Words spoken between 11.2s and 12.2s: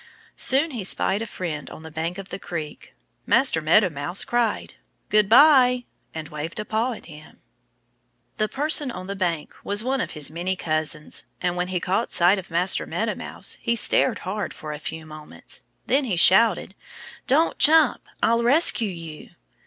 And when he caught